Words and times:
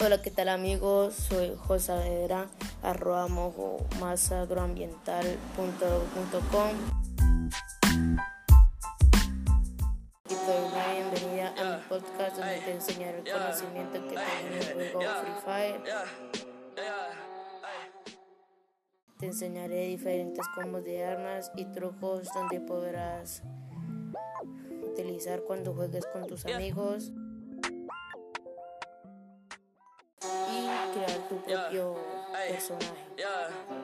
Hola, 0.00 0.22
¿qué 0.22 0.30
tal 0.30 0.48
amigos? 0.48 1.14
Soy 1.14 1.56
José 1.66 1.92
Vedra, 1.92 2.46
arroba 2.84 3.26
mojo 3.26 3.84
más. 3.98 4.26
Y 4.26 4.28
te 4.28 4.36
doy 10.46 10.70
bienvenida 10.94 11.52
a 11.58 11.76
mi 11.76 11.82
podcast 11.88 12.36
donde 12.36 12.60
te 12.60 12.74
enseñaré 12.74 13.18
el 13.18 13.32
conocimiento 13.32 13.94
que 13.94 14.14
tengo 14.14 14.20
en 14.72 14.80
el 14.80 14.92
juego 14.92 15.12
Free 15.20 15.34
Fire. 15.44 15.82
Te 19.18 19.26
enseñaré 19.26 19.86
diferentes 19.86 20.46
combos 20.54 20.84
de 20.84 21.04
armas 21.04 21.50
y 21.56 21.64
trucos 21.64 22.28
donde 22.32 22.60
podrás 22.60 23.42
utilizar 24.92 25.42
cuando 25.42 25.74
juegues 25.74 26.06
con 26.06 26.24
tus 26.28 26.46
amigos. 26.46 27.10
Tu 31.28 31.36
propio 31.36 31.96
personaje. 32.48 33.77